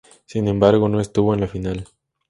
Sin 0.25 0.47
embargo 0.47 0.89
no 0.89 0.99
estuvo 0.99 1.35
en 1.35 1.41
la 1.41 1.47
final. 1.47 1.87